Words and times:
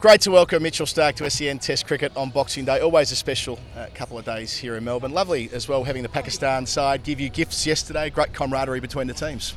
Great 0.00 0.20
to 0.20 0.30
welcome 0.30 0.62
Mitchell 0.62 0.86
Starc 0.86 1.16
to 1.16 1.28
SEN 1.28 1.58
Test 1.58 1.84
Cricket 1.84 2.16
on 2.16 2.30
Boxing 2.30 2.64
Day. 2.64 2.78
Always 2.78 3.10
a 3.10 3.16
special 3.16 3.58
uh, 3.76 3.86
couple 3.96 4.16
of 4.16 4.24
days 4.24 4.56
here 4.56 4.76
in 4.76 4.84
Melbourne. 4.84 5.10
Lovely 5.10 5.50
as 5.52 5.66
well 5.66 5.82
having 5.82 6.04
the 6.04 6.08
Pakistan 6.08 6.66
side 6.66 7.02
give 7.02 7.18
you 7.18 7.28
gifts 7.28 7.66
yesterday. 7.66 8.08
Great 8.08 8.32
camaraderie 8.32 8.78
between 8.78 9.08
the 9.08 9.12
teams. 9.12 9.56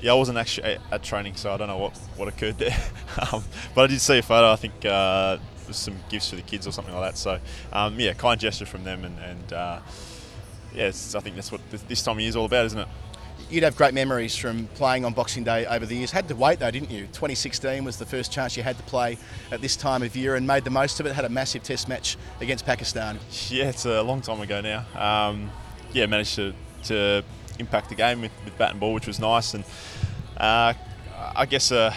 Yeah, 0.00 0.10
I 0.10 0.14
wasn't 0.14 0.38
actually 0.38 0.76
at 0.90 1.04
training, 1.04 1.36
so 1.36 1.54
I 1.54 1.56
don't 1.56 1.68
know 1.68 1.78
what, 1.78 1.96
what 2.16 2.26
occurred 2.26 2.58
there. 2.58 2.76
um, 3.32 3.44
but 3.72 3.82
I 3.82 3.86
did 3.86 4.00
see 4.00 4.18
a 4.18 4.22
photo. 4.22 4.50
I 4.50 4.56
think 4.56 4.84
uh, 4.84 5.38
some 5.70 5.94
gifts 6.08 6.30
for 6.30 6.34
the 6.34 6.42
kids 6.42 6.66
or 6.66 6.72
something 6.72 6.92
like 6.92 7.12
that. 7.12 7.16
So 7.16 7.38
um, 7.72 7.94
yeah, 8.00 8.14
kind 8.14 8.40
gesture 8.40 8.66
from 8.66 8.82
them, 8.82 9.04
and, 9.04 9.16
and 9.20 9.52
uh, 9.52 9.78
yeah, 10.74 10.88
I 10.88 10.90
think 10.90 11.36
that's 11.36 11.52
what 11.52 11.60
this 11.70 12.02
time 12.02 12.16
of 12.16 12.20
year 12.20 12.28
is 12.28 12.34
all 12.34 12.46
about, 12.46 12.66
isn't 12.66 12.80
it? 12.80 12.88
You'd 13.50 13.64
have 13.64 13.74
great 13.74 13.94
memories 13.94 14.36
from 14.36 14.68
playing 14.76 15.04
on 15.04 15.12
Boxing 15.12 15.42
Day 15.42 15.66
over 15.66 15.84
the 15.84 15.96
years. 15.96 16.12
Had 16.12 16.28
to 16.28 16.36
wait 16.36 16.60
though, 16.60 16.70
didn't 16.70 16.92
you? 16.92 17.06
2016 17.06 17.82
was 17.82 17.96
the 17.96 18.06
first 18.06 18.30
chance 18.30 18.56
you 18.56 18.62
had 18.62 18.76
to 18.76 18.82
play 18.84 19.18
at 19.50 19.60
this 19.60 19.74
time 19.74 20.04
of 20.04 20.14
year 20.14 20.36
and 20.36 20.46
made 20.46 20.62
the 20.62 20.70
most 20.70 21.00
of 21.00 21.06
it. 21.06 21.12
Had 21.12 21.24
a 21.24 21.28
massive 21.28 21.64
test 21.64 21.88
match 21.88 22.16
against 22.40 22.64
Pakistan. 22.64 23.18
Yeah, 23.48 23.64
it's 23.64 23.86
a 23.86 24.02
long 24.02 24.20
time 24.20 24.40
ago 24.40 24.60
now. 24.60 24.84
Um, 24.94 25.50
yeah, 25.92 26.06
managed 26.06 26.36
to, 26.36 26.54
to 26.84 27.24
impact 27.58 27.88
the 27.88 27.96
game 27.96 28.20
with, 28.20 28.30
with 28.44 28.56
bat 28.56 28.70
and 28.70 28.78
ball, 28.78 28.94
which 28.94 29.08
was 29.08 29.18
nice. 29.18 29.52
And 29.54 29.64
uh, 30.36 30.74
I 31.34 31.44
guess 31.44 31.72
a, 31.72 31.92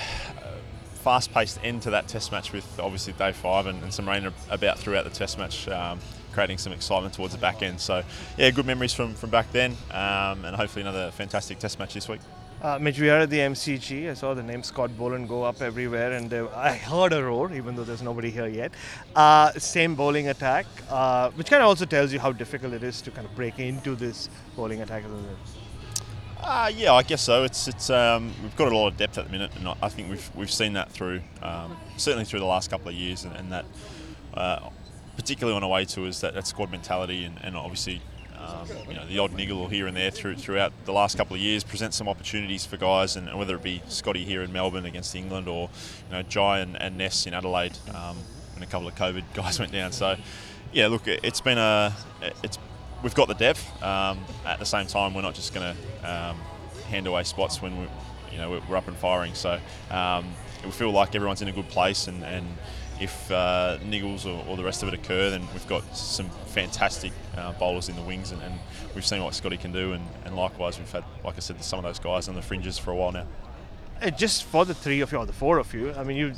fast-paced 1.03 1.59
end 1.63 1.81
to 1.81 1.89
that 1.91 2.07
test 2.07 2.31
match 2.31 2.53
with 2.53 2.79
obviously 2.79 3.13
day 3.13 3.33
five 3.33 3.67
and, 3.67 3.83
and 3.83 3.93
some 3.93 4.07
rain 4.07 4.31
about 4.49 4.79
throughout 4.79 5.03
the 5.03 5.09
test 5.09 5.37
match. 5.37 5.67
Um, 5.67 5.99
creating 6.31 6.57
some 6.57 6.73
excitement 6.73 7.13
towards 7.13 7.33
the 7.33 7.39
back 7.39 7.61
end. 7.61 7.79
So, 7.79 8.01
yeah, 8.37 8.49
good 8.49 8.65
memories 8.65 8.91
from, 8.91 9.13
from 9.13 9.29
back 9.29 9.51
then, 9.51 9.77
um, 9.91 10.45
and 10.45 10.55
hopefully 10.55 10.81
another 10.81 11.11
fantastic 11.11 11.59
Test 11.59 11.77
match 11.77 11.93
this 11.93 12.09
week. 12.09 12.21
Uh, 12.61 12.79
Mitch, 12.79 12.99
we 12.99 13.09
are 13.09 13.19
at 13.19 13.29
the 13.29 13.39
MCG. 13.39 14.09
I 14.09 14.13
saw 14.13 14.33
the 14.33 14.41
name 14.41 14.63
Scott 14.63 14.97
Boland 14.97 15.27
go 15.27 15.43
up 15.43 15.61
everywhere, 15.61 16.13
and 16.13 16.33
uh, 16.33 16.47
I 16.55 16.71
heard 16.73 17.13
a 17.13 17.23
roar, 17.23 17.53
even 17.53 17.75
though 17.75 17.83
there's 17.83 18.01
nobody 18.01 18.31
here 18.31 18.47
yet. 18.47 18.71
Uh, 19.15 19.51
same 19.51 19.95
bowling 19.95 20.29
attack, 20.29 20.65
uh, 20.89 21.29
which 21.31 21.49
kind 21.49 21.61
of 21.61 21.67
also 21.67 21.85
tells 21.85 22.11
you 22.11 22.19
how 22.19 22.31
difficult 22.31 22.73
it 22.73 22.81
is 22.81 23.01
to 23.01 23.11
kind 23.11 23.27
of 23.27 23.35
break 23.35 23.59
into 23.59 23.95
this 23.95 24.29
bowling 24.55 24.81
attack. 24.81 25.03
Uh, 26.43 26.69
yeah, 26.75 26.93
I 26.93 27.03
guess 27.03 27.21
so. 27.21 27.43
It's 27.43 27.67
it's 27.67 27.89
um, 27.89 28.33
we've 28.43 28.55
got 28.55 28.71
a 28.71 28.77
lot 28.77 28.89
of 28.89 28.97
depth 28.97 29.17
at 29.17 29.25
the 29.25 29.31
minute, 29.31 29.51
and 29.55 29.67
I 29.81 29.87
think 29.89 30.09
we've 30.09 30.35
we've 30.35 30.51
seen 30.51 30.73
that 30.73 30.91
through 30.91 31.21
um, 31.41 31.77
certainly 31.97 32.25
through 32.25 32.41
the 32.41 32.45
last 32.45 32.69
couple 32.69 32.89
of 32.89 32.95
years, 32.95 33.23
and, 33.23 33.33
and 33.35 33.51
that 33.51 33.65
uh, 34.33 34.69
particularly 35.15 35.55
on 35.55 35.63
away 35.63 35.85
tours, 35.85 36.21
that, 36.21 36.33
that 36.33 36.45
squad 36.45 36.69
mentality 36.69 37.23
and, 37.23 37.37
and 37.43 37.55
obviously 37.55 38.01
um, 38.37 38.67
you 38.89 38.95
know, 38.95 39.05
the 39.07 39.19
odd 39.19 39.31
niggle 39.33 39.67
here 39.67 39.87
and 39.87 39.95
there 39.95 40.11
through, 40.11 40.35
throughout 40.35 40.73
the 40.85 40.91
last 40.91 41.17
couple 41.17 41.35
of 41.35 41.41
years 41.41 41.63
presents 41.63 41.95
some 41.95 42.09
opportunities 42.09 42.65
for 42.65 42.77
guys, 42.77 43.15
and, 43.15 43.29
and 43.29 43.39
whether 43.39 43.55
it 43.55 43.63
be 43.63 43.81
Scotty 43.87 44.25
here 44.25 44.41
in 44.41 44.51
Melbourne 44.51 44.85
against 44.85 45.15
England 45.15 45.47
or 45.47 45.69
you 46.09 46.15
know 46.15 46.23
Jai 46.23 46.59
and, 46.59 46.79
and 46.81 46.97
Ness 46.97 47.25
in 47.25 47.33
Adelaide 47.33 47.77
um, 47.93 48.17
when 48.53 48.63
a 48.63 48.65
couple 48.65 48.87
of 48.87 48.95
COVID 48.95 49.23
guys 49.33 49.59
went 49.59 49.71
down. 49.71 49.91
So 49.91 50.17
yeah, 50.73 50.87
look, 50.87 51.07
it's 51.07 51.41
been 51.41 51.57
a 51.57 51.93
it's 52.43 52.57
we've 53.03 53.13
got 53.13 53.27
the 53.27 53.35
depth. 53.35 53.83
Um, 53.83 54.19
at 54.45 54.59
the 54.59 54.65
same 54.65 54.87
time, 54.87 55.13
we're 55.13 55.21
not 55.21 55.35
just 55.35 55.53
going 55.53 55.75
to 55.75 56.11
um, 56.11 56.37
hand 56.89 57.05
away 57.05 57.23
spots 57.23 57.61
when 57.61 57.79
we 57.79 57.87
you 58.31 58.37
know 58.39 58.61
we're 58.67 58.77
up 58.77 58.87
and 58.87 58.97
firing. 58.97 59.33
So 59.35 59.59
um, 59.91 60.33
we 60.63 60.71
feel 60.71 60.91
like 60.91 61.13
everyone's 61.13 61.41
in 61.41 61.47
a 61.49 61.51
good 61.51 61.69
place 61.69 62.07
and, 62.07 62.23
and 62.23 62.47
if 62.99 63.31
uh, 63.31 63.77
niggles 63.81 64.25
or, 64.25 64.47
or, 64.47 64.55
the 64.55 64.63
rest 64.63 64.83
of 64.83 64.87
it 64.87 64.93
occur, 64.93 65.29
then 65.29 65.41
we've 65.53 65.67
got 65.67 65.95
some 65.95 66.29
fantastic 66.47 67.11
uh, 67.35 67.51
bowlers 67.53 67.89
in 67.89 67.95
the 67.95 68.01
wings, 68.01 68.31
and, 68.31 68.41
and, 68.41 68.53
we've 68.93 69.05
seen 69.05 69.23
what 69.23 69.33
Scotty 69.33 69.57
can 69.57 69.71
do. 69.71 69.93
And, 69.93 70.05
and, 70.25 70.35
likewise, 70.35 70.77
we've 70.77 70.91
had, 70.91 71.03
like 71.23 71.35
I 71.35 71.39
said, 71.39 71.61
some 71.63 71.79
of 71.79 71.85
those 71.85 71.99
guys 71.99 72.27
on 72.27 72.35
the 72.35 72.41
fringes 72.41 72.77
for 72.77 72.91
a 72.91 72.95
while 72.95 73.11
now. 73.11 73.25
Just 74.17 74.43
for 74.43 74.65
the 74.65 74.73
three 74.73 75.01
of 75.01 75.11
you, 75.11 75.17
or 75.17 75.25
the 75.25 75.33
four 75.33 75.57
of 75.57 75.73
you, 75.73 75.93
I 75.93 76.03
mean, 76.03 76.17
you 76.17 76.33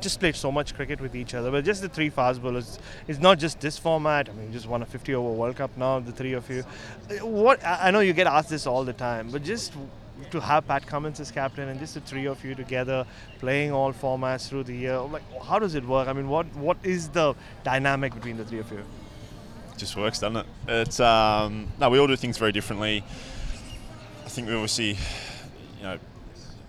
just 0.00 0.20
played 0.20 0.36
so 0.36 0.52
much 0.52 0.74
cricket 0.74 1.00
with 1.00 1.14
each 1.14 1.34
other, 1.34 1.50
but 1.50 1.64
just 1.64 1.82
the 1.82 1.88
three 1.88 2.10
fast 2.10 2.42
bowlers. 2.42 2.78
It's 3.08 3.18
not 3.18 3.38
just 3.38 3.60
this 3.60 3.78
format. 3.78 4.28
I 4.28 4.32
mean, 4.32 4.46
you 4.48 4.52
just 4.52 4.66
won 4.66 4.82
a 4.82 4.86
50 4.86 5.14
over 5.14 5.30
World 5.30 5.56
Cup 5.56 5.76
now, 5.76 6.00
the 6.00 6.12
three 6.12 6.32
of 6.34 6.48
you. 6.50 6.62
What 7.22 7.64
I 7.64 7.90
know 7.90 8.00
you 8.00 8.12
get 8.12 8.26
asked 8.26 8.50
this 8.50 8.66
all 8.66 8.84
the 8.84 8.92
time, 8.92 9.30
but 9.30 9.42
just 9.42 9.72
to 10.30 10.40
have 10.40 10.66
Pat 10.66 10.86
Cummins 10.86 11.20
as 11.20 11.30
captain 11.30 11.68
and 11.68 11.78
just 11.78 11.94
the 11.94 12.00
three 12.00 12.26
of 12.26 12.42
you 12.44 12.54
together 12.54 13.06
playing 13.38 13.70
all 13.72 13.92
formats 13.92 14.48
through 14.48 14.64
the 14.64 14.74
year, 14.74 14.98
like 14.98 15.22
how 15.42 15.58
does 15.58 15.74
it 15.74 15.84
work? 15.84 16.08
I 16.08 16.12
mean, 16.12 16.28
what 16.28 16.46
what 16.56 16.76
is 16.82 17.08
the 17.10 17.34
dynamic 17.64 18.14
between 18.14 18.36
the 18.36 18.44
three 18.44 18.60
of 18.60 18.70
you? 18.72 18.84
Just 19.76 19.96
works, 19.96 20.20
doesn't 20.20 20.36
it? 20.36 20.46
It's 20.68 21.00
um, 21.00 21.68
no, 21.78 21.90
we 21.90 21.98
all 21.98 22.06
do 22.06 22.16
things 22.16 22.38
very 22.38 22.52
differently. 22.52 23.04
I 24.24 24.28
think 24.28 24.48
we 24.48 24.54
obviously, 24.54 24.96
you 25.78 25.82
know, 25.82 25.98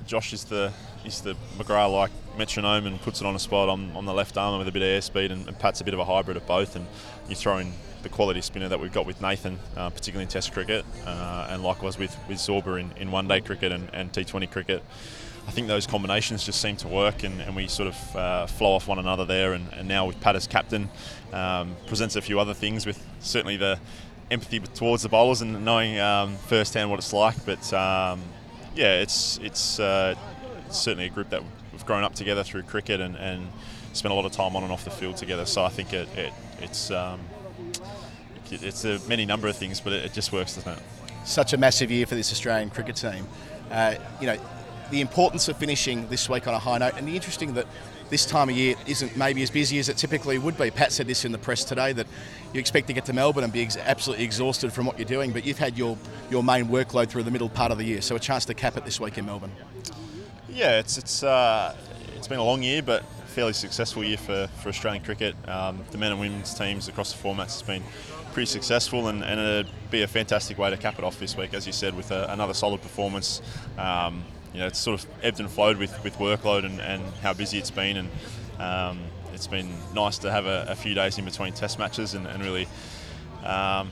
Josh 0.05 0.33
is 0.33 0.43
the 0.43 0.73
is 1.05 1.21
the 1.21 1.35
McGrath 1.57 1.93
like 1.93 2.11
metronome 2.37 2.85
and 2.85 3.01
puts 3.01 3.21
it 3.21 3.27
on 3.27 3.35
a 3.35 3.39
spot 3.39 3.69
on, 3.69 3.91
on 3.95 4.05
the 4.05 4.13
left 4.13 4.37
arm 4.37 4.57
with 4.59 4.67
a 4.67 4.71
bit 4.71 4.81
of 4.81 4.87
airspeed, 4.87 5.31
and, 5.31 5.47
and 5.47 5.57
Pat's 5.59 5.81
a 5.81 5.83
bit 5.83 5.93
of 5.93 5.99
a 5.99 6.05
hybrid 6.05 6.37
of 6.37 6.45
both, 6.45 6.75
and 6.75 6.85
you 7.29 7.35
throw 7.35 7.57
in 7.57 7.71
the 8.03 8.09
quality 8.09 8.41
spinner 8.41 8.69
that 8.69 8.79
we've 8.79 8.93
got 8.93 9.05
with 9.05 9.21
Nathan, 9.21 9.59
uh, 9.75 9.89
particularly 9.89 10.23
in 10.23 10.29
Test 10.29 10.53
cricket, 10.53 10.85
uh, 11.05 11.47
and 11.49 11.63
likewise 11.63 11.97
with, 11.97 12.15
with 12.27 12.37
Zorba 12.37 12.79
in, 12.79 12.91
in 12.97 13.11
one 13.11 13.27
day 13.27 13.41
cricket 13.41 13.71
and, 13.71 13.89
and 13.93 14.11
T20 14.11 14.49
cricket. 14.49 14.83
I 15.47 15.51
think 15.51 15.67
those 15.67 15.87
combinations 15.87 16.45
just 16.45 16.61
seem 16.61 16.75
to 16.77 16.89
work, 16.89 17.23
and, 17.23 17.41
and 17.41 17.55
we 17.55 17.67
sort 17.67 17.87
of 17.87 18.15
uh, 18.15 18.47
flow 18.47 18.73
off 18.73 18.87
one 18.87 18.99
another 18.99 19.23
there. 19.23 19.53
And, 19.53 19.71
and, 19.73 19.87
now 19.87 20.05
with 20.05 20.19
Pat 20.19 20.35
as 20.35 20.45
captain, 20.45 20.89
um, 21.31 21.75
presents 21.85 22.17
a 22.17 22.21
few 22.21 22.37
other 22.39 22.53
things 22.53 22.85
with 22.85 23.01
certainly 23.21 23.55
the 23.55 23.79
empathy 24.29 24.59
towards 24.59 25.03
the 25.03 25.09
bowlers 25.09 25.41
and 25.41 25.63
knowing 25.63 25.97
um, 25.99 26.35
firsthand 26.35 26.89
what 26.89 26.99
it's 26.99 27.13
like. 27.13 27.45
But 27.45 27.71
um, 27.73 28.21
yeah, 28.75 28.99
it's 28.99 29.39
it's, 29.41 29.79
uh, 29.79 30.15
it's, 30.67 30.77
certainly 30.77 31.05
a 31.05 31.09
group 31.09 31.29
that 31.29 31.41
grown 31.87 32.03
up 32.03 32.13
together 32.13 32.43
through 32.43 32.63
cricket 32.63 33.01
and, 33.01 33.15
and 33.15 33.47
spent 33.93 34.11
a 34.11 34.15
lot 34.15 34.25
of 34.25 34.31
time 34.31 34.55
on 34.55 34.63
and 34.63 34.71
off 34.71 34.83
the 34.83 34.91
field 34.91 35.17
together. 35.17 35.45
So 35.45 35.63
I 35.63 35.69
think 35.69 35.93
it, 35.93 36.07
it 36.15 36.33
it's 36.61 36.91
um, 36.91 37.19
it's 38.51 38.85
a 38.85 38.99
many 39.07 39.25
number 39.25 39.47
of 39.47 39.55
things, 39.55 39.79
but 39.81 39.93
it, 39.93 40.05
it 40.05 40.13
just 40.13 40.31
works, 40.31 40.55
doesn't 40.55 40.73
it? 40.73 40.83
Such 41.25 41.53
a 41.53 41.57
massive 41.57 41.89
year 41.89 42.05
for 42.05 42.15
this 42.15 42.31
Australian 42.31 42.69
cricket 42.69 42.95
team. 42.95 43.25
Uh, 43.71 43.95
you 44.21 44.27
know, 44.27 44.37
the 44.91 45.01
importance 45.01 45.49
of 45.49 45.57
finishing 45.57 46.07
this 46.07 46.29
week 46.29 46.47
on 46.47 46.53
a 46.53 46.59
high 46.59 46.77
note, 46.77 46.93
and 46.97 47.07
the 47.07 47.15
interesting 47.15 47.55
that 47.55 47.67
this 48.09 48.25
time 48.25 48.47
of 48.47 48.55
year 48.55 48.75
isn't 48.87 49.17
maybe 49.17 49.43
as 49.43 49.51
busy 49.51 49.79
as 49.79 49.89
it 49.89 49.97
typically 49.97 50.37
would 50.37 50.57
be. 50.57 50.71
Pat 50.71 50.93
said 50.93 51.07
this 51.07 51.25
in 51.25 51.33
the 51.33 51.37
press 51.37 51.65
today 51.65 51.91
that 51.93 52.07
you 52.53 52.59
expect 52.59 52.87
to 52.87 52.93
get 52.93 53.03
to 53.05 53.13
Melbourne 53.13 53.43
and 53.43 53.51
be 53.51 53.61
ex- 53.61 53.75
absolutely 53.75 54.23
exhausted 54.23 54.71
from 54.71 54.85
what 54.85 54.97
you're 54.97 55.07
doing, 55.07 55.33
but 55.33 55.45
you've 55.45 55.57
had 55.57 55.77
your, 55.77 55.97
your 56.29 56.41
main 56.41 56.67
workload 56.67 57.09
through 57.09 57.23
the 57.23 57.31
middle 57.31 57.49
part 57.49 57.71
of 57.71 57.77
the 57.77 57.83
year, 57.83 58.01
so 58.01 58.15
a 58.15 58.19
chance 58.19 58.45
to 58.45 58.53
cap 58.53 58.77
it 58.77 58.85
this 58.85 58.99
week 58.99 59.17
in 59.17 59.25
Melbourne. 59.25 59.51
Yeah, 60.49 60.79
it's 60.79 60.97
it's 60.97 61.23
uh, 61.23 61.75
it's 62.15 62.27
been 62.27 62.39
a 62.39 62.43
long 62.43 62.63
year, 62.63 62.81
but 62.81 63.03
fairly 63.37 63.53
successful 63.53 64.03
year 64.03 64.17
for, 64.17 64.47
for 64.61 64.69
Australian 64.69 65.03
cricket. 65.03 65.35
Um, 65.47 65.83
the 65.91 65.97
men 65.97 66.11
and 66.11 66.19
women's 66.19 66.53
teams 66.55 66.87
across 66.87 67.13
the 67.13 67.21
formats 67.21 67.53
has 67.53 67.61
been 67.61 67.83
pretty 68.33 68.47
successful, 68.47 69.09
and, 69.09 69.23
and, 69.23 69.39
it'd 69.39 69.71
be 69.91 70.01
a 70.01 70.07
fantastic 70.07 70.57
way 70.57 70.71
to 70.71 70.77
cap 70.77 70.97
it 70.97 71.03
off 71.03 71.19
this 71.19 71.37
week, 71.37 71.53
as 71.53 71.67
you 71.67 71.73
said, 71.73 71.95
with 71.95 72.09
a, 72.09 72.31
another 72.31 72.55
solid 72.55 72.81
performance. 72.81 73.43
Um, 73.77 74.23
you 74.53 74.59
know, 74.59 74.67
it's 74.67 74.79
sort 74.79 74.99
of 74.99 75.07
ebbed 75.21 75.39
and 75.39 75.51
flowed 75.51 75.77
with, 75.77 76.03
with 76.03 76.15
workload 76.17 76.65
and, 76.65 76.81
and 76.81 77.03
how 77.21 77.33
busy 77.33 77.59
it's 77.59 77.69
been, 77.69 77.97
and 77.97 78.09
um, 78.59 78.99
it's 79.33 79.47
been 79.47 79.71
nice 79.93 80.17
to 80.19 80.31
have 80.31 80.47
a, 80.47 80.65
a, 80.69 80.75
few 80.75 80.95
days 80.95 81.19
in 81.19 81.25
between 81.25 81.53
test 81.53 81.77
matches 81.77 82.15
and, 82.15 82.25
and 82.25 82.43
really 82.43 82.67
um, 83.43 83.91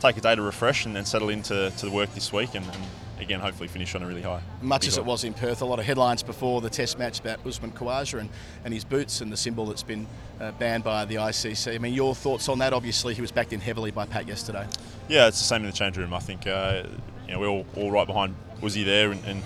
take 0.00 0.18
a 0.18 0.20
day 0.20 0.34
to 0.34 0.42
refresh 0.42 0.84
and, 0.84 0.94
then 0.94 1.06
settle 1.06 1.30
into 1.30 1.72
to 1.78 1.86
the 1.86 1.92
work 1.92 2.12
this 2.14 2.34
week 2.34 2.54
and, 2.54 2.66
and 2.66 2.84
again, 3.24 3.40
hopefully 3.40 3.68
finish 3.68 3.94
on 3.94 4.02
a 4.02 4.06
really 4.06 4.22
high. 4.22 4.40
Much 4.62 4.86
as 4.86 4.96
it 4.96 5.04
was 5.04 5.24
in 5.24 5.34
Perth, 5.34 5.62
a 5.62 5.64
lot 5.64 5.78
of 5.78 5.84
headlines 5.84 6.22
before 6.22 6.60
the 6.60 6.70
Test 6.70 6.98
match 6.98 7.18
about 7.20 7.44
Usman 7.44 7.72
Khawaja 7.72 8.20
and, 8.20 8.30
and 8.64 8.72
his 8.72 8.84
boots 8.84 9.20
and 9.20 9.32
the 9.32 9.36
symbol 9.36 9.66
that's 9.66 9.82
been 9.82 10.06
uh, 10.40 10.52
banned 10.52 10.84
by 10.84 11.04
the 11.04 11.16
ICC. 11.16 11.74
I 11.74 11.78
mean, 11.78 11.94
your 11.94 12.14
thoughts 12.14 12.48
on 12.48 12.58
that? 12.58 12.72
Obviously, 12.72 13.14
he 13.14 13.20
was 13.20 13.32
backed 13.32 13.52
in 13.52 13.60
heavily 13.60 13.90
by 13.90 14.06
Pat 14.06 14.28
yesterday. 14.28 14.66
Yeah, 15.08 15.26
it's 15.26 15.38
the 15.38 15.44
same 15.44 15.62
in 15.62 15.66
the 15.66 15.76
change 15.76 15.96
room. 15.96 16.14
I 16.14 16.20
think 16.20 16.46
uh, 16.46 16.84
you 17.26 17.32
know 17.32 17.40
we're 17.40 17.48
all, 17.48 17.66
all 17.76 17.90
right 17.90 18.06
behind 18.06 18.36
Uzi 18.60 18.84
there 18.84 19.10
and, 19.10 19.24
and 19.24 19.42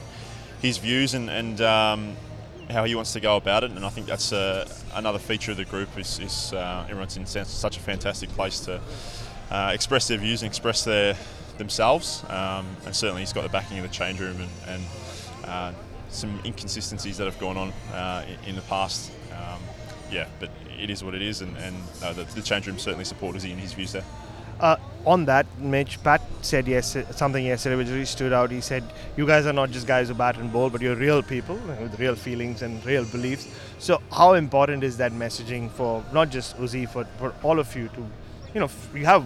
his 0.60 0.78
views 0.78 1.15
and, 1.15 1.31
and 1.31 1.60
um, 1.60 2.16
how 2.71 2.84
he 2.84 2.95
wants 2.95 3.12
to 3.12 3.21
go 3.21 3.37
about 3.37 3.65
it. 3.65 3.71
And 3.71 3.84
I 3.84 3.89
think 3.89 4.06
that's 4.06 4.33
uh, 4.33 4.69
another 4.95 5.19
feature 5.19 5.53
of 5.53 5.56
the 5.56 5.65
group 5.65 5.97
is, 5.97 6.19
is 6.19 6.53
uh, 6.53 6.84
everyone's 6.89 7.16
in 7.16 7.27
such 7.27 7.77
a 7.77 7.80
fantastic 7.80 8.28
place 8.30 8.60
to 8.60 8.80
uh, 9.51 9.71
express 9.72 10.09
their 10.09 10.19
views 10.19 10.42
and 10.42 10.48
express 10.48 10.84
their 10.84 11.16
themselves. 11.59 12.25
Um, 12.28 12.66
and 12.87 12.95
certainly 12.95 13.22
he's 13.22 13.33
got 13.33 13.43
the 13.43 13.49
backing 13.49 13.78
of 13.78 13.83
the 13.83 13.95
change 13.95 14.21
room 14.21 14.37
and, 14.41 14.51
and 14.69 14.83
uh, 15.45 15.72
some 16.09 16.41
inconsistencies 16.45 17.16
that 17.19 17.25
have 17.25 17.39
gone 17.39 17.57
on 17.57 17.72
uh, 17.93 18.25
in, 18.47 18.55
the 18.55 18.63
past. 18.63 19.13
Um, 19.33 19.60
yeah, 20.10 20.27
but 20.41 20.51
it 20.81 20.91
is 20.91 21.05
what 21.05 21.15
it 21.15 21.22
is, 21.22 21.43
and, 21.43 21.57
and 21.59 21.77
uh, 22.03 22.13
the, 22.13 22.25
the, 22.25 22.43
change 22.43 22.66
room 22.66 22.78
certainly 22.78 23.05
supports 23.05 23.45
him 23.45 23.53
in 23.53 23.59
his 23.59 23.72
views 23.72 23.93
there. 23.93 24.05
Uh, 24.60 24.77
on 25.07 25.25
that, 25.27 25.47
Mitch, 25.59 26.03
Pat 26.03 26.21
said 26.43 26.66
yes 26.66 26.97
something 27.13 27.45
yesterday 27.45 27.77
which 27.77 27.89
really 27.89 28.04
stood 28.04 28.33
out. 28.33 28.51
He 28.51 28.61
said, 28.61 28.83
"You 29.16 29.27
guys 29.27 29.47
are 29.47 29.53
not 29.53 29.71
just 29.71 29.87
guys 29.87 30.09
who 30.09 30.15
bat 30.15 30.37
and 30.37 30.53
bowl, 30.53 30.71
but 30.71 30.81
you're 30.81 30.97
real 30.97 31.22
people 31.22 31.57
with 31.81 31.99
real 32.01 32.16
feelings 32.16 32.63
and 32.63 32.84
real 32.84 33.04
beliefs." 33.04 33.47
So, 33.78 34.03
how 34.11 34.34
important 34.34 34.83
is 34.83 34.97
that 34.97 35.13
messaging 35.13 35.71
for 35.71 36.04
not 36.13 36.31
just 36.31 36.57
Uzi, 36.59 36.89
for 36.89 37.04
for 37.19 37.33
all 37.45 37.61
of 37.61 37.75
you 37.77 37.89
to, 37.89 38.01
you 38.53 38.61
know, 38.61 38.71
you 38.95 39.07
have 39.07 39.25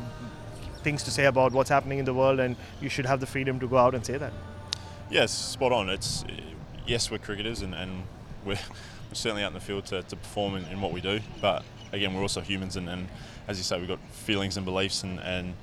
things 0.83 1.03
to 1.05 1.11
say 1.11 1.27
about 1.27 1.53
what's 1.53 1.71
happening 1.71 1.99
in 1.99 2.05
the 2.05 2.15
world, 2.15 2.41
and 2.41 2.57
you 2.81 2.89
should 2.89 3.07
have 3.07 3.21
the 3.21 3.27
freedom 3.27 3.59
to 3.61 3.67
go 3.67 3.79
out 3.79 3.95
and 3.95 4.05
say 4.05 4.17
that. 4.19 4.33
Yes, 5.11 5.33
spot 5.33 5.73
on. 5.73 5.89
It's 5.89 6.25
yes, 6.87 7.11
we're 7.11 7.19
cricketers, 7.19 7.63
and, 7.63 7.75
and 7.75 8.05
we're 8.45 8.59
certainly 9.13 9.43
out 9.43 9.49
in 9.49 9.55
the 9.55 9.61
field 9.61 9.87
to, 9.87 10.03
to 10.03 10.17
perform 10.17 10.57
in, 10.57 10.65
in 10.67 10.81
what 10.81 10.93
we 10.93 11.01
do. 11.01 11.21
But 11.41 11.65
again, 11.93 12.15
we're 12.15 12.23
also 12.23 12.41
humans, 12.41 12.77
and, 12.77 12.89
and 12.89 13.09
as 13.49 13.59
you 13.59 13.65
say, 13.65 13.79
we've 13.79 13.89
got 13.89 14.01
feelings 14.11 14.57
and 14.57 14.65
beliefs, 14.65 15.03
and, 15.03 15.21
and 15.21 15.55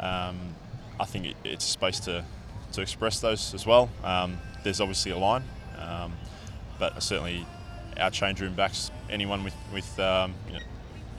um, 0.00 0.54
I 0.98 1.04
think 1.04 1.26
it, 1.26 1.36
it's 1.44 1.64
a 1.64 1.68
space 1.68 2.00
to, 2.00 2.24
to 2.72 2.80
express 2.80 3.20
those 3.20 3.54
as 3.54 3.66
well. 3.66 3.90
Um, 4.02 4.38
there's 4.62 4.80
obviously 4.80 5.12
a 5.12 5.18
line, 5.18 5.44
um, 5.78 6.12
but 6.78 7.02
certainly 7.02 7.46
our 7.98 8.10
change 8.10 8.40
room 8.40 8.54
backs 8.54 8.90
anyone 9.08 9.44
with, 9.44 9.54
with 9.72 10.00
um, 10.00 10.34
you 10.48 10.54
know, 10.54 10.60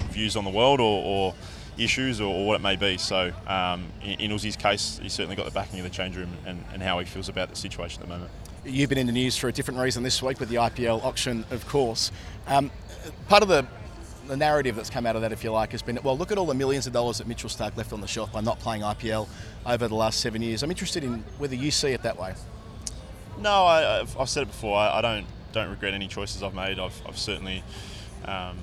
views 0.10 0.36
on 0.36 0.44
the 0.44 0.50
world 0.50 0.80
or, 0.80 1.04
or 1.04 1.36
issues 1.78 2.22
or, 2.22 2.34
or 2.34 2.46
what 2.46 2.56
it 2.56 2.62
may 2.62 2.76
be. 2.76 2.98
So 2.98 3.32
um, 3.48 3.92
in, 4.04 4.20
in 4.20 4.32
Uzi's 4.32 4.56
case, 4.56 5.00
he's 5.02 5.14
certainly 5.14 5.36
got 5.36 5.46
the 5.46 5.52
backing 5.52 5.80
of 5.80 5.84
the 5.84 5.90
change 5.90 6.16
room 6.16 6.32
and, 6.46 6.64
and 6.74 6.82
how 6.82 7.00
he 7.00 7.06
feels 7.06 7.30
about 7.30 7.50
the 7.50 7.56
situation 7.56 8.02
at 8.02 8.08
the 8.08 8.14
moment. 8.14 8.32
You've 8.64 8.90
been 8.90 8.98
in 8.98 9.08
the 9.08 9.14
news 9.14 9.38
for 9.38 9.48
a 9.48 9.52
different 9.52 9.80
reason 9.80 10.02
this 10.02 10.24
week 10.24 10.40
with 10.40 10.50
the 10.50 10.56
IPL 10.56 11.04
auction, 11.04 11.46
of 11.52 11.68
course. 11.68 12.12
Um, 12.48 12.72
part 13.28 13.44
of 13.44 13.50
the 13.50 13.66
the 14.28 14.36
narrative 14.36 14.76
that's 14.76 14.90
come 14.90 15.06
out 15.06 15.16
of 15.16 15.22
that, 15.22 15.32
if 15.32 15.44
you 15.44 15.52
like, 15.52 15.72
has 15.72 15.84
been 15.84 16.00
well, 16.04 16.18
look 16.18 16.32
at 16.32 16.38
all 16.40 16.48
the 16.48 16.54
millions 16.56 16.88
of 16.88 16.94
dollars 16.94 17.20
that 17.20 17.28
Mitchell 17.28 17.50
Starc 17.50 17.78
left 17.78 17.94
on 17.94 18.02
the 18.02 18.08
shelf 18.08 18.32
by 18.34 18.42
not 18.42 18.60
playing 18.60 18.82
IPL 18.82 19.28
over 19.66 19.88
the 19.88 19.96
last 19.96 20.20
seven 20.20 20.42
years. 20.42 20.64
I'm 20.64 20.72
interested 20.72 21.04
in 21.04 21.24
whether 21.38 21.56
you 21.56 21.70
see 21.70 21.90
it 21.90 22.02
that 22.04 22.18
way. 22.18 22.34
No, 23.40 23.66
I, 23.66 24.00
I've, 24.00 24.18
I've 24.18 24.30
said 24.30 24.44
it 24.44 24.48
before. 24.48 24.78
I, 24.78 24.98
I 24.98 25.02
don't 25.02 25.28
don't 25.52 25.70
regret 25.70 25.94
any 25.94 26.08
choices 26.08 26.44
I've 26.44 26.54
made. 26.54 26.80
I've, 26.80 27.00
I've 27.08 27.18
certainly 27.18 27.64
um, 28.26 28.58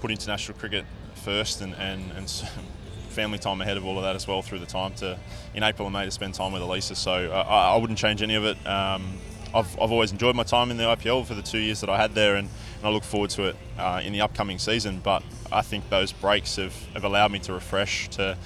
put 0.00 0.10
international 0.10 0.58
cricket 0.58 0.84
first 1.28 1.60
and, 1.60 1.74
and, 1.74 2.10
and 2.12 2.30
family 3.10 3.38
time 3.38 3.60
ahead 3.60 3.76
of 3.76 3.84
all 3.84 3.98
of 3.98 4.02
that 4.02 4.16
as 4.16 4.26
well 4.26 4.40
through 4.40 4.60
the 4.60 4.72
time 4.80 4.94
to 4.94 5.18
in 5.54 5.62
April 5.62 5.86
and 5.86 5.92
May 5.92 6.06
to 6.06 6.10
spend 6.10 6.32
time 6.32 6.52
with 6.52 6.62
Alyssa. 6.62 6.96
So 6.96 7.30
uh, 7.30 7.44
I, 7.46 7.74
I 7.74 7.76
wouldn't 7.76 7.98
change 7.98 8.22
any 8.22 8.34
of 8.34 8.46
it. 8.46 8.56
Um, 8.66 9.18
I've, 9.54 9.70
I've 9.78 9.92
always 9.92 10.10
enjoyed 10.10 10.34
my 10.36 10.42
time 10.42 10.70
in 10.70 10.78
the 10.78 10.84
IPL 10.84 11.26
for 11.26 11.34
the 11.34 11.42
two 11.42 11.58
years 11.58 11.82
that 11.82 11.90
I 11.90 11.98
had 11.98 12.14
there, 12.14 12.36
and, 12.36 12.48
and 12.78 12.86
I 12.86 12.88
look 12.88 13.04
forward 13.04 13.28
to 13.30 13.42
it 13.44 13.56
uh, 13.78 14.00
in 14.02 14.14
the 14.14 14.22
upcoming 14.22 14.58
season. 14.58 15.00
But 15.04 15.22
I 15.52 15.60
think 15.60 15.90
those 15.90 16.12
breaks 16.12 16.56
have, 16.56 16.74
have 16.94 17.04
allowed 17.04 17.30
me 17.30 17.40
to 17.40 17.52
refresh, 17.52 18.08
to 18.10 18.38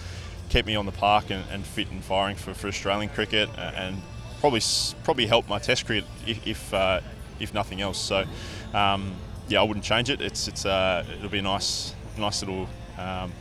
keep 0.49 0.67
me 0.67 0.75
on 0.75 0.85
the 0.85 0.93
park 0.93 1.31
and, 1.31 1.45
and 1.53 1.65
fit 1.65 1.89
and 1.93 2.03
firing 2.03 2.35
for, 2.35 2.53
for 2.53 2.67
Australian 2.67 3.11
cricket, 3.11 3.49
and 3.57 4.03
probably 4.41 4.63
probably 5.05 5.27
help 5.27 5.49
my 5.49 5.61
Test 5.61 5.87
cricket 5.87 6.05
if 6.27 6.45
if, 6.45 6.75
uh, 6.75 7.01
if 7.39 7.55
nothing 7.55 7.81
else. 7.81 7.99
So 8.01 8.25
um, 8.75 9.15
yeah, 9.47 9.61
I 9.61 9.63
wouldn't 9.63 9.85
change 9.85 10.11
it. 10.11 10.21
It's 10.21 10.49
it's 10.49 10.67
uh, 10.67 11.05
it'll 11.17 11.29
be 11.29 11.39
a 11.39 11.43
nice 11.43 11.95
nice 12.19 12.43
little. 12.43 12.69
Um, 12.99 13.33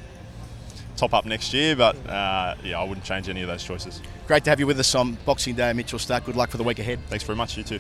top 0.98 1.14
up 1.16 1.26
next 1.26 1.52
year, 1.52 1.76
but 1.76 1.96
uh, 2.08 2.56
yeah, 2.64 2.80
I 2.80 2.84
wouldn't 2.84 3.04
change 3.04 3.28
any 3.28 3.42
of 3.42 3.48
those 3.48 3.64
choices. 3.64 4.02
Great 4.28 4.44
to 4.44 4.50
have 4.52 4.60
you 4.60 4.68
with 4.68 4.80
us 4.80 4.94
on 4.94 5.18
Boxing 5.26 5.56
Day, 5.56 5.74
Mitchell 5.74 6.00
Starc. 6.00 6.24
Good 6.26 6.36
luck 6.36 6.50
for 6.50 6.58
the 6.58 6.64
week 6.64 6.80
ahead. 6.80 7.00
Thanks 7.08 7.24
very 7.24 7.36
much, 7.36 7.58
you 7.58 7.64
too. 7.64 7.80